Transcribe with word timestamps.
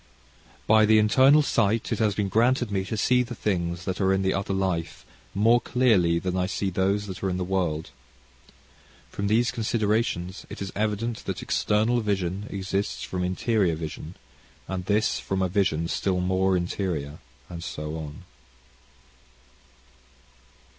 "By 0.65 0.87
the 0.87 0.97
internal 0.97 1.43
sight 1.43 1.91
it 1.91 1.99
has 1.99 2.15
been 2.15 2.27
granted 2.27 2.71
me 2.71 2.83
to 2.85 2.97
see 2.97 3.21
the 3.21 3.35
things 3.35 3.85
that 3.85 4.01
are 4.01 4.11
in 4.11 4.23
the 4.23 4.33
other 4.33 4.51
life, 4.51 5.05
more 5.35 5.61
clearly 5.61 6.17
than 6.17 6.35
I 6.35 6.47
see 6.47 6.71
those 6.71 7.05
that 7.05 7.21
are 7.21 7.29
in 7.29 7.37
the 7.37 7.43
world. 7.43 7.91
From 9.11 9.27
these 9.27 9.51
considerations, 9.51 10.43
it 10.49 10.59
is 10.59 10.71
evident 10.75 11.17
that 11.25 11.43
external 11.43 12.01
vision 12.01 12.47
exists 12.49 13.03
from 13.03 13.23
interior 13.23 13.75
vision, 13.75 14.15
and 14.67 14.85
this 14.85 15.19
from 15.19 15.43
a 15.43 15.47
vision 15.47 15.87
still 15.87 16.19
more 16.19 16.57
interior, 16.57 17.19
and 17.47 17.63
so 17.63 17.95
on."... 17.95 18.23